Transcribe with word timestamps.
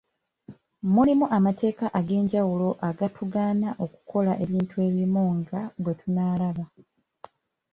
Mulimu 0.93 1.25
amateeka 1.37 1.85
ag'enjawulo 1.99 2.69
agatakuganya 2.89 3.69
kukola 3.93 4.31
bintu 4.51 4.75
bimu 4.93 5.23
nga 5.37 5.61
bwe 5.81 5.93
tunaalaba. 5.99 6.63